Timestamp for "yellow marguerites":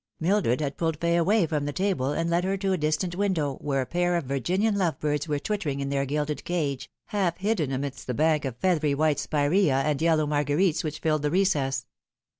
10.01-10.83